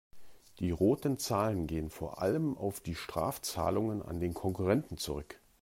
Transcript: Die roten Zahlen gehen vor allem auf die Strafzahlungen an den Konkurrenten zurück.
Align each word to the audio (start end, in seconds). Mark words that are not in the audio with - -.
Die 0.57 0.71
roten 0.71 1.19
Zahlen 1.19 1.67
gehen 1.67 1.91
vor 1.91 2.23
allem 2.23 2.57
auf 2.57 2.79
die 2.79 2.95
Strafzahlungen 2.95 4.01
an 4.01 4.19
den 4.19 4.33
Konkurrenten 4.33 4.97
zurück. 4.97 5.39